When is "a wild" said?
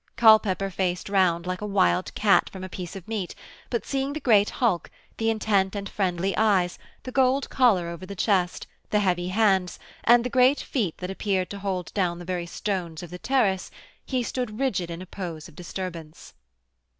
1.61-2.11